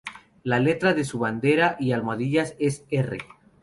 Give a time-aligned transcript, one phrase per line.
[0.41, 3.19] La letra de su bandera y almohadillas es "R".